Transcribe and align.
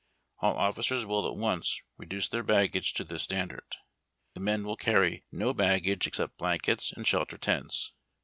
All 0.39 0.57
officers 0.57 1.05
will 1.05 1.29
at 1.29 1.35
once 1.35 1.79
reduce 1.95 2.27
their 2.27 2.41
baggage 2.41 2.93
to 2.95 3.03
this 3.03 3.21
standard. 3.21 3.75
The 4.33 4.39
men 4.39 4.63
will 4.63 4.75
carry 4.75 5.25
no 5.31 5.53
baggage 5.53 6.07
except 6.07 6.39
blankets 6.39 6.91
and 6.91 7.07
shelter 7.07 7.37
tents. 7.37 7.91